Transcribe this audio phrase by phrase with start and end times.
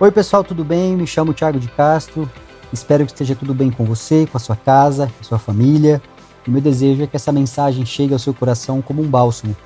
[0.00, 0.96] Oi, pessoal, tudo bem?
[0.96, 2.30] Me chamo Thiago de Castro.
[2.72, 6.00] Espero que esteja tudo bem com você, com a sua casa, com a sua família.
[6.46, 9.56] O meu desejo é que essa mensagem chegue ao seu coração como um bálsamo.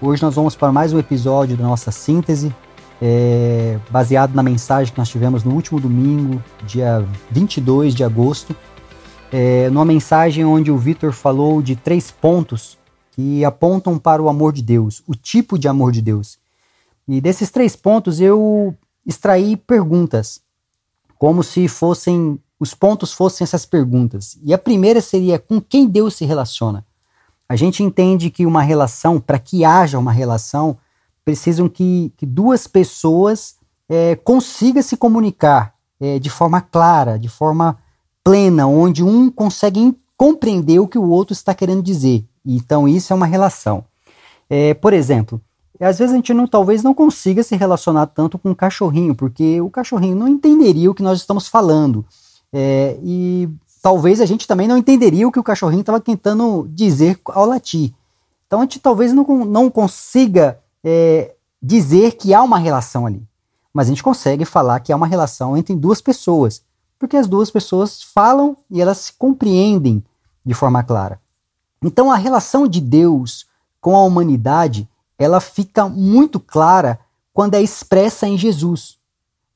[0.00, 2.54] Hoje nós vamos para mais um episódio da nossa síntese,
[3.02, 8.56] é, baseado na mensagem que nós tivemos no último domingo, dia 22 de agosto.
[9.30, 12.78] É, numa mensagem onde o Vitor falou de três pontos
[13.10, 16.38] que apontam para o amor de Deus, o tipo de amor de Deus.
[17.06, 18.74] E desses três pontos eu
[19.06, 20.40] extraí perguntas,
[21.18, 24.38] como se fossem os pontos fossem essas perguntas.
[24.42, 26.84] E a primeira seria com quem Deus se relaciona.
[27.48, 30.78] A gente entende que uma relação, para que haja uma relação,
[31.24, 33.56] precisam que, que duas pessoas
[33.88, 37.78] é, consigam se comunicar é, de forma clara, de forma
[38.24, 42.24] plena, onde um consegue compreender o que o outro está querendo dizer.
[42.44, 43.84] Então, isso é uma relação.
[44.48, 45.40] É, por exemplo,
[45.84, 49.60] às vezes a gente não, talvez não consiga se relacionar tanto com o cachorrinho, porque
[49.60, 52.04] o cachorrinho não entenderia o que nós estamos falando.
[52.52, 53.48] É, e
[53.82, 57.92] talvez a gente também não entenderia o que o cachorrinho estava tentando dizer ao latir.
[58.46, 63.22] Então a gente talvez não, não consiga é, dizer que há uma relação ali.
[63.72, 66.62] Mas a gente consegue falar que há uma relação entre duas pessoas,
[66.98, 70.02] porque as duas pessoas falam e elas se compreendem
[70.44, 71.20] de forma clara.
[71.82, 73.46] Então a relação de Deus
[73.80, 74.88] com a humanidade,
[75.18, 76.98] ela fica muito clara
[77.32, 78.96] quando é expressa em Jesus.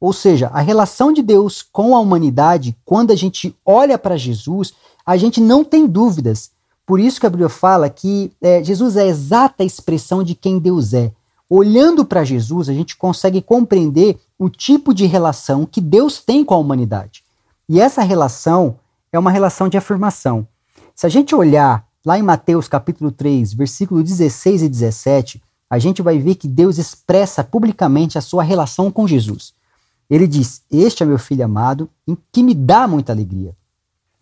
[0.01, 4.73] Ou seja, a relação de Deus com a humanidade, quando a gente olha para Jesus,
[5.05, 6.51] a gente não tem dúvidas.
[6.87, 10.59] Por isso que a Bíblia fala que é, Jesus é a exata expressão de quem
[10.59, 11.13] Deus é.
[11.49, 16.55] Olhando para Jesus, a gente consegue compreender o tipo de relação que Deus tem com
[16.55, 17.23] a humanidade.
[17.69, 18.79] E essa relação
[19.13, 20.47] é uma relação de afirmação.
[20.95, 26.03] Se a gente olhar Lá em Mateus capítulo 3, versículo 16 e 17, a gente
[26.03, 29.55] vai ver que Deus expressa publicamente a sua relação com Jesus.
[30.11, 33.55] Ele diz: Este é meu filho amado, em que me dá muita alegria.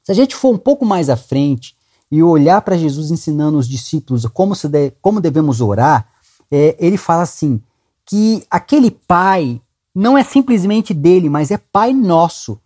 [0.05, 1.75] Se a gente for um pouco mais à frente
[2.11, 4.69] e olhar para Jesus ensinando os discípulos como, se
[5.01, 6.07] como devemos orar,
[6.51, 7.63] é, ele fala assim:
[8.05, 9.61] que aquele pai
[9.95, 12.61] não é simplesmente dele, mas é pai nosso.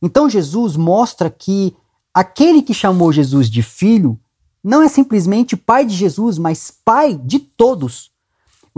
[0.00, 1.76] Então Jesus mostra que
[2.14, 4.18] aquele que chamou Jesus de filho
[4.62, 8.10] não é simplesmente pai de Jesus, mas pai de todos.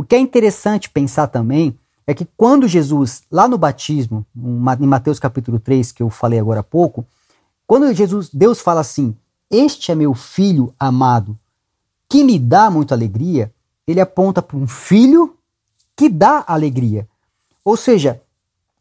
[0.00, 5.19] O que é interessante pensar também é que quando Jesus, lá no batismo, em Mateus
[5.19, 7.06] capítulo 3, que eu falei agora há pouco,
[7.66, 9.15] quando Jesus, Deus fala assim:
[9.50, 11.39] Este é meu filho amado,
[12.09, 13.53] que me dá muita alegria,
[13.87, 15.37] ele aponta para um filho
[15.94, 17.06] que dá alegria.
[17.62, 18.22] Ou seja,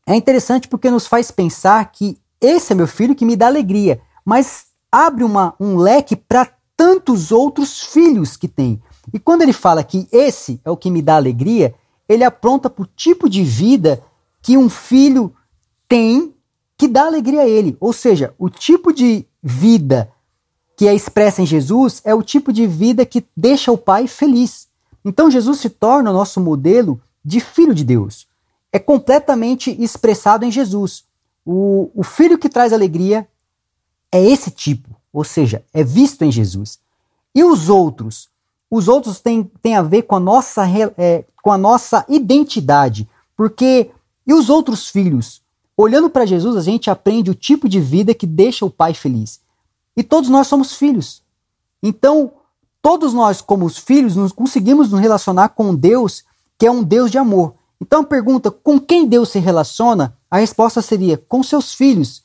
[0.08, 4.00] é interessante porque nos faz pensar que esse é meu filho que me dá alegria,
[4.24, 8.82] mas abre uma, um leque para tantos outros filhos que tem.
[9.14, 11.74] E quando ele fala que esse é o que me dá alegria,
[12.08, 14.02] ele apronta para o tipo de vida
[14.42, 15.34] que um filho
[15.88, 16.34] tem
[16.78, 17.76] que dá alegria a ele.
[17.80, 20.12] Ou seja, o tipo de vida
[20.78, 24.68] que é expressa em Jesus é o tipo de vida que deixa o pai feliz.
[25.04, 28.28] Então Jesus se torna o nosso modelo de filho de Deus.
[28.72, 31.04] É completamente expressado em Jesus.
[31.46, 33.28] O, o filho que traz alegria
[34.12, 36.80] é esse tipo ou seja, é visto em Jesus.
[37.34, 38.30] E os outros?
[38.70, 40.64] Os outros têm, têm a ver com a, nossa,
[40.98, 43.92] é, com a nossa identidade, porque
[44.30, 45.42] e os outros filhos?
[45.76, 49.40] Olhando para Jesus, a gente aprende o tipo de vida que deixa o pai feliz.
[49.98, 51.24] E todos nós somos filhos.
[51.82, 52.32] Então,
[52.80, 56.24] todos nós, como os filhos, nos conseguimos nos relacionar com Deus,
[56.60, 57.56] que é um Deus de amor.
[57.82, 60.14] Então, a pergunta: com quem Deus se relaciona?
[60.30, 62.24] A resposta seria: com seus filhos.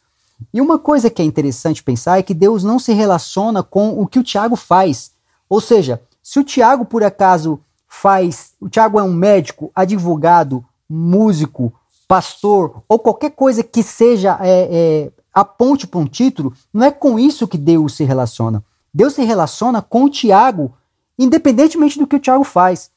[0.52, 4.06] E uma coisa que é interessante pensar é que Deus não se relaciona com o
[4.06, 5.12] que o Tiago faz.
[5.48, 11.70] Ou seja, se o Tiago por acaso faz, o Tiago é um médico, advogado, músico,
[12.08, 17.18] pastor ou qualquer coisa que seja é, é, aponte para um título, não é com
[17.18, 18.64] isso que Deus se relaciona.
[18.92, 20.72] Deus se relaciona com o Tiago,
[21.18, 22.90] independentemente do que o Tiago faz.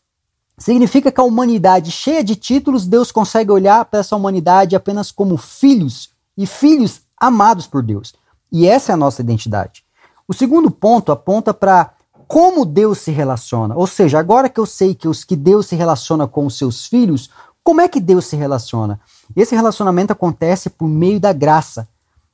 [0.57, 5.35] Significa que a humanidade cheia de títulos, Deus consegue olhar para essa humanidade apenas como
[5.35, 8.15] filhos, e filhos amados por Deus.
[8.49, 9.83] E essa é a nossa identidade.
[10.25, 11.91] O segundo ponto aponta para
[12.27, 13.75] como Deus se relaciona.
[13.75, 16.85] Ou seja, agora que eu sei que, os, que Deus se relaciona com os seus
[16.85, 17.29] filhos,
[17.63, 18.99] como é que Deus se relaciona?
[19.35, 21.87] Esse relacionamento acontece por meio da graça.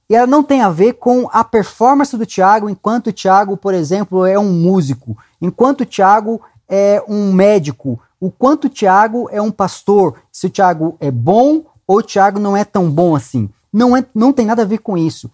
[0.09, 3.73] E ela não tem a ver com a performance do Tiago, enquanto o Tiago, por
[3.73, 9.41] exemplo, é um músico, enquanto o Tiago é um médico, o quanto o Tiago é
[9.41, 13.49] um pastor, se o Tiago é bom ou o Tiago não é tão bom assim.
[13.71, 15.29] Não, é, não tem nada a ver com isso.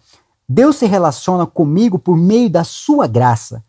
[0.48, 3.62] Deus se relaciona comigo por meio da sua graça.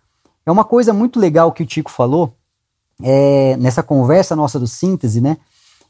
[0.46, 2.34] É uma coisa muito legal que o Tico falou
[3.02, 5.38] é, nessa conversa nossa do síntese, né?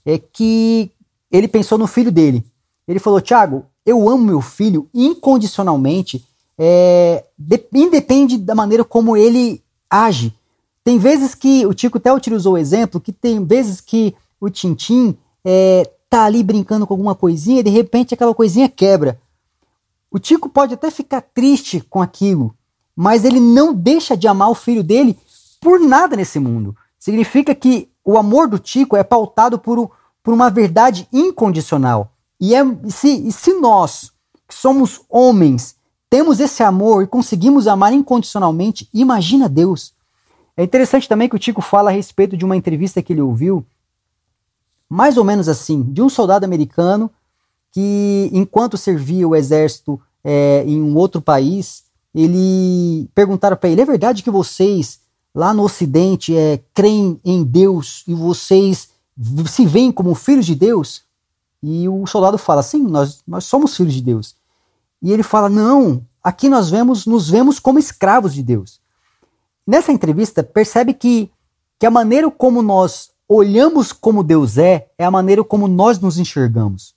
[0.05, 0.91] É que
[1.31, 2.45] ele pensou no filho dele.
[2.87, 6.25] Ele falou: Tiago, eu amo meu filho incondicionalmente,
[6.57, 10.33] é, de, independe da maneira como ele age.
[10.83, 15.15] Tem vezes que, o Tico até utilizou o exemplo, que tem vezes que o Tintim
[15.45, 19.19] é, tá ali brincando com alguma coisinha e de repente aquela coisinha quebra.
[20.09, 22.53] O Tico pode até ficar triste com aquilo,
[23.01, 25.17] mas ele não deixa de amar o filho dele
[25.59, 26.77] por nada nesse mundo.
[26.99, 29.89] Significa que o amor do Tico é pautado por,
[30.21, 32.11] por uma verdade incondicional.
[32.39, 34.11] E, é, se, e se nós,
[34.47, 35.75] que somos homens,
[36.11, 39.93] temos esse amor e conseguimos amar incondicionalmente, imagina Deus.
[40.55, 43.65] É interessante também que o Tico fala a respeito de uma entrevista que ele ouviu,
[44.87, 47.09] mais ou menos assim, de um soldado americano
[47.71, 53.85] que, enquanto servia o exército é, em um outro país, ele perguntaram para ele: é
[53.85, 54.99] verdade que vocês
[55.33, 58.89] lá no Ocidente é, creem em Deus e vocês
[59.47, 61.03] se veem como filhos de Deus?
[61.63, 64.35] E o soldado fala: sim, nós, nós somos filhos de Deus.
[65.01, 68.79] E ele fala: não, aqui nós vemos, nos vemos como escravos de Deus.
[69.65, 71.31] Nessa entrevista, percebe que,
[71.79, 76.17] que a maneira como nós olhamos como Deus é, é a maneira como nós nos
[76.17, 76.93] enxergamos.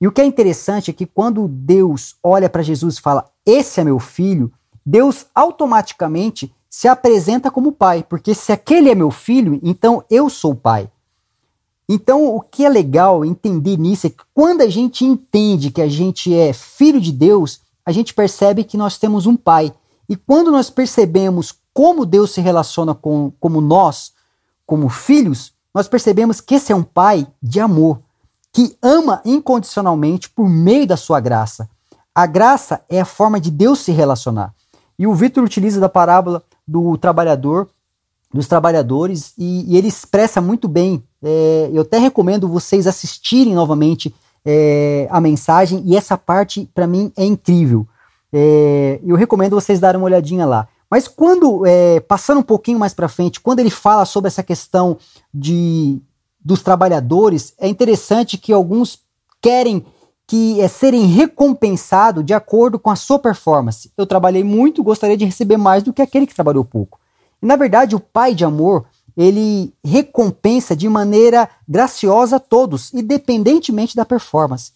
[0.00, 3.80] E o que é interessante é que quando Deus olha para Jesus e fala: Esse
[3.80, 4.52] é meu filho,
[4.84, 10.54] Deus automaticamente se apresenta como pai, porque se aquele é meu filho, então eu sou
[10.54, 10.90] pai.
[11.88, 15.88] Então, o que é legal entender nisso é que quando a gente entende que a
[15.88, 19.72] gente é filho de Deus, a gente percebe que nós temos um pai.
[20.08, 24.12] E quando nós percebemos como Deus se relaciona com como nós,
[24.66, 28.00] como filhos, nós percebemos que esse é um pai de amor
[28.56, 31.68] que ama incondicionalmente por meio da sua graça.
[32.14, 34.54] A graça é a forma de Deus se relacionar.
[34.98, 37.68] E o Vitor utiliza da parábola do trabalhador,
[38.32, 41.04] dos trabalhadores, e, e ele expressa muito bem.
[41.22, 47.12] É, eu até recomendo vocês assistirem novamente é, a mensagem, e essa parte, para mim,
[47.14, 47.86] é incrível.
[48.32, 50.66] É, eu recomendo vocês darem uma olhadinha lá.
[50.90, 54.96] Mas quando, é, passando um pouquinho mais para frente, quando ele fala sobre essa questão
[55.34, 56.00] de
[56.46, 59.00] dos trabalhadores, é interessante que alguns
[59.42, 59.84] querem
[60.28, 63.90] que é serem recompensados de acordo com a sua performance.
[63.96, 67.00] Eu trabalhei muito, gostaria de receber mais do que aquele que trabalhou pouco.
[67.42, 73.96] E na verdade, o pai de amor, ele recompensa de maneira graciosa a todos, independentemente
[73.96, 74.70] da performance.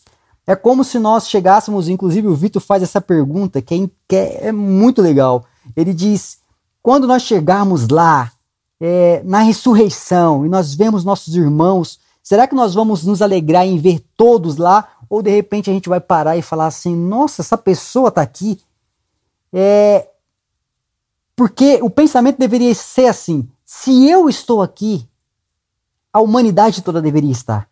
[0.46, 4.50] É como se nós chegássemos, inclusive o Vitor faz essa pergunta que é, que é
[4.50, 5.44] muito legal.
[5.76, 6.38] Ele diz:
[6.82, 8.32] quando nós chegarmos lá,
[8.80, 13.78] é, na ressurreição e nós vemos nossos irmãos, será que nós vamos nos alegrar em
[13.78, 14.88] ver todos lá?
[15.08, 18.58] Ou de repente a gente vai parar e falar assim: nossa, essa pessoa está aqui?
[19.52, 20.08] É,
[21.36, 25.06] porque o pensamento deveria ser assim: se eu estou aqui,
[26.12, 27.68] a humanidade toda deveria estar.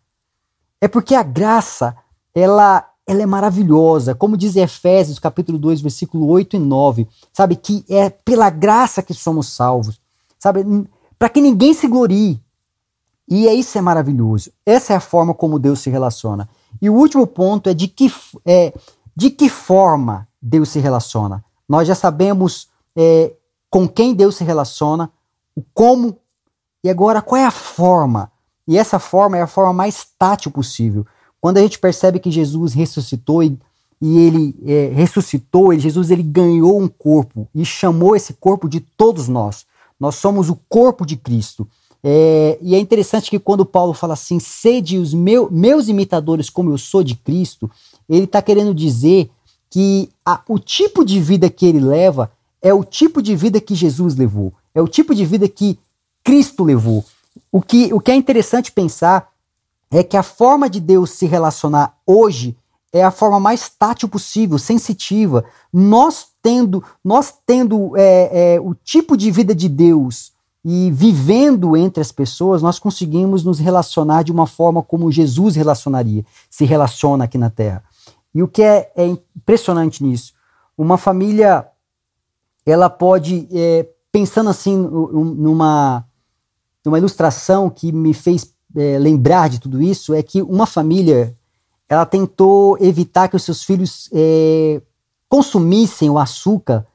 [0.81, 1.95] É porque a graça,
[2.33, 4.15] ela, ela é maravilhosa.
[4.15, 7.07] Como diz Efésios, capítulo 2, versículo 8 e 9.
[7.33, 9.99] Sabe, que é pela graça que somos salvos.
[10.37, 10.63] Sabe,
[11.19, 12.41] para que ninguém se glorie.
[13.27, 14.51] E é isso é maravilhoso.
[14.65, 16.49] Essa é a forma como Deus se relaciona.
[16.81, 18.11] E o último ponto é de que,
[18.45, 18.73] é,
[19.15, 21.43] de que forma Deus se relaciona.
[21.67, 23.33] Nós já sabemos é,
[23.69, 25.11] com quem Deus se relaciona,
[25.55, 26.17] o como,
[26.83, 28.31] e agora qual é a forma.
[28.67, 31.05] E essa forma é a forma mais tátil possível.
[31.41, 33.59] Quando a gente percebe que Jesus ressuscitou e,
[34.01, 38.79] e ele é, ressuscitou, ele, Jesus ele ganhou um corpo e chamou esse corpo de
[38.79, 39.65] todos nós.
[39.99, 41.67] Nós somos o corpo de Cristo.
[42.03, 46.71] É, e é interessante que quando Paulo fala assim, sede os meu, meus imitadores como
[46.71, 47.69] eu sou de Cristo,
[48.07, 49.29] ele está querendo dizer
[49.69, 53.75] que a, o tipo de vida que ele leva é o tipo de vida que
[53.75, 55.77] Jesus levou, é o tipo de vida que
[56.23, 57.05] Cristo levou.
[57.51, 59.29] O que, o que é interessante pensar
[59.91, 62.55] é que a forma de Deus se relacionar hoje
[62.91, 65.45] é a forma mais tátil possível, sensitiva.
[65.71, 70.31] Nós tendo, nós tendo é, é, o tipo de vida de Deus
[70.63, 76.25] e vivendo entre as pessoas, nós conseguimos nos relacionar de uma forma como Jesus relacionaria,
[76.49, 77.83] se relaciona aqui na Terra.
[78.33, 80.33] E o que é, é impressionante nisso,
[80.77, 81.67] uma família,
[82.65, 86.05] ela pode, é, pensando assim numa,
[86.85, 91.35] numa ilustração que me fez é, lembrar de tudo isso, é que uma família,
[91.87, 94.81] ela tentou evitar que os seus filhos é,
[95.29, 96.85] consumissem o açúcar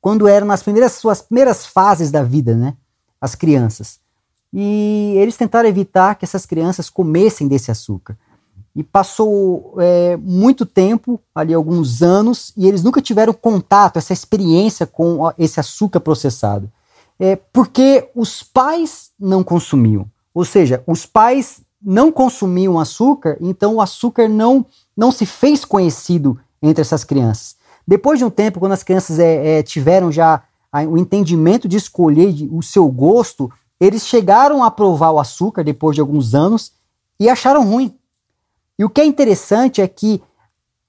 [0.00, 2.74] quando eram nas primeiras suas primeiras fases da vida, né?
[3.20, 4.00] As crianças.
[4.52, 8.18] E eles tentaram evitar que essas crianças comessem desse açúcar.
[8.74, 14.86] E passou é, muito tempo, ali alguns anos, e eles nunca tiveram contato, essa experiência
[14.86, 16.70] com esse açúcar processado.
[17.18, 20.06] É, porque os pais não consumiam.
[20.34, 24.66] Ou seja, os pais não consumiam açúcar, então o açúcar não
[24.96, 27.56] não se fez conhecido entre essas crianças.
[27.86, 30.42] Depois de um tempo, quando as crianças é, é, tiveram já
[30.88, 36.00] o entendimento de escolher o seu gosto, eles chegaram a provar o açúcar depois de
[36.00, 36.72] alguns anos
[37.20, 37.94] e acharam ruim.
[38.78, 40.22] E o que é interessante é que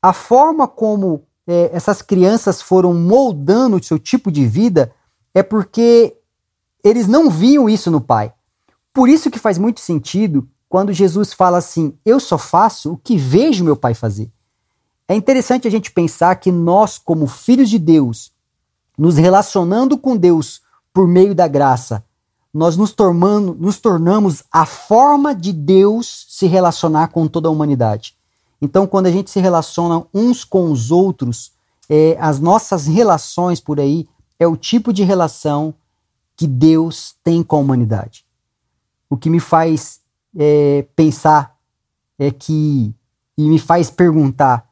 [0.01, 4.93] a forma como é, essas crianças foram moldando o seu tipo de vida
[5.33, 6.15] é porque
[6.83, 8.33] eles não viam isso no pai.
[8.93, 13.17] Por isso que faz muito sentido quando Jesus fala assim: Eu só faço o que
[13.17, 14.31] vejo meu pai fazer.
[15.07, 18.31] É interessante a gente pensar que nós, como filhos de Deus,
[18.97, 20.61] nos relacionando com Deus
[20.93, 22.03] por meio da graça,
[22.53, 28.15] nós nos, tornando, nos tornamos a forma de Deus se relacionar com toda a humanidade.
[28.61, 31.51] Então, quando a gente se relaciona uns com os outros,
[31.89, 34.07] é, as nossas relações por aí
[34.39, 35.73] é o tipo de relação
[36.35, 38.25] que Deus tem com a humanidade.
[39.09, 39.99] O que me faz
[40.37, 41.57] é, pensar
[42.17, 42.93] é que,
[43.37, 44.69] e me faz perguntar,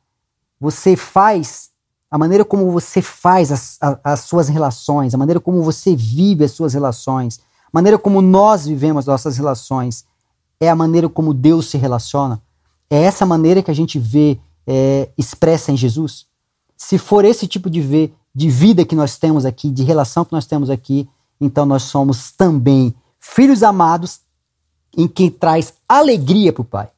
[0.62, 1.72] você faz,
[2.10, 6.44] a maneira como você faz as, as, as suas relações, a maneira como você vive
[6.44, 10.06] as suas relações, a maneira como nós vivemos nossas relações,
[10.60, 12.40] é a maneira como Deus se relaciona?
[12.92, 16.28] É essa maneira que a gente vê é, expressa em Jesus?
[16.78, 20.32] Se for esse tipo de, ver, de vida que nós temos aqui, de relação que
[20.32, 24.20] nós temos aqui, então nós somos também filhos amados
[24.96, 26.90] em quem traz alegria para o Pai.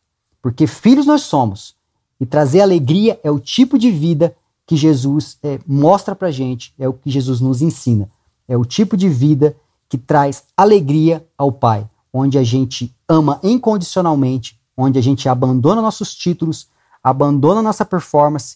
[0.42, 1.76] Porque filhos nós somos.
[2.24, 4.34] E trazer alegria é o tipo de vida
[4.66, 8.10] que Jesus é, mostra para gente, é o que Jesus nos ensina.
[8.48, 9.58] É o tipo de vida
[9.90, 16.16] que traz alegria ao Pai, onde a gente ama incondicionalmente, onde a gente abandona nossos
[16.16, 16.70] títulos,
[17.04, 18.56] abandona nossa performance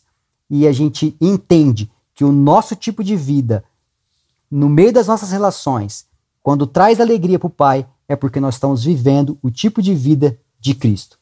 [0.50, 3.66] e a gente entende que o nosso tipo de vida,
[4.50, 6.06] no meio das nossas relações,
[6.42, 10.40] quando traz alegria para o Pai, é porque nós estamos vivendo o tipo de vida
[10.58, 11.20] de Cristo.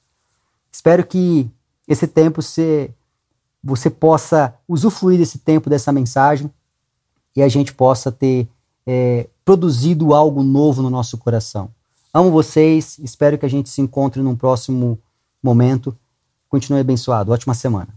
[0.71, 1.49] Espero que
[1.87, 6.49] esse tempo você, possa usufruir desse tempo, dessa mensagem,
[7.35, 8.47] e a gente possa ter
[8.85, 11.69] é, produzido algo novo no nosso coração.
[12.13, 14.97] Amo vocês, espero que a gente se encontre num próximo
[15.43, 15.95] momento.
[16.47, 17.31] Continue abençoado.
[17.31, 17.89] Ótima semana.